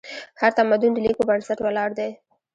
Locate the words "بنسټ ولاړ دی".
1.29-2.09